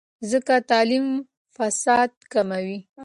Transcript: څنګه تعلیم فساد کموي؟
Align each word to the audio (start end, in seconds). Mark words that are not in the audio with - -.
څنګه 0.31 0.55
تعلیم 0.69 1.05
فساد 1.55 2.11
کموي؟ 2.33 2.79